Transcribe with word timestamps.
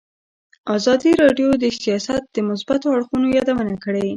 ازادي 0.75 1.11
راډیو 1.23 1.49
د 1.63 1.65
سیاست 1.81 2.21
د 2.35 2.37
مثبتو 2.49 2.87
اړخونو 2.95 3.27
یادونه 3.37 3.75
کړې. 3.83 4.07